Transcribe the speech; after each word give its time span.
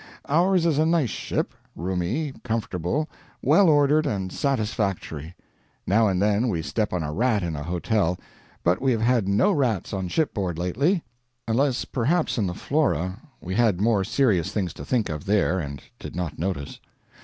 Ours 0.27 0.65
is 0.65 0.79
a 0.79 0.85
nice 0.87 1.11
ship, 1.11 1.53
roomy, 1.75 2.33
comfortable, 2.43 3.07
well 3.43 3.69
ordered, 3.69 4.07
and 4.07 4.33
satisfactory. 4.33 5.35
Now 5.85 6.07
and 6.07 6.19
then 6.19 6.49
we 6.49 6.63
step 6.63 6.91
on 6.91 7.03
a 7.03 7.13
rat 7.13 7.43
in 7.43 7.55
a 7.55 7.61
hotel, 7.61 8.17
but 8.63 8.81
we 8.81 8.93
have 8.93 9.01
had 9.01 9.27
no 9.27 9.51
rats 9.51 9.93
on 9.93 10.07
shipboard 10.07 10.57
lately; 10.57 11.03
unless, 11.47 11.85
perhaps 11.85 12.39
in 12.39 12.47
the 12.47 12.55
Flora; 12.55 13.19
we 13.41 13.53
had 13.53 13.79
more 13.79 14.03
serious 14.03 14.51
things 14.51 14.73
to 14.73 14.83
think 14.83 15.07
of 15.07 15.25
there, 15.25 15.59
and 15.59 15.83
did 15.99 16.15
not 16.15 16.39
notice. 16.39 16.79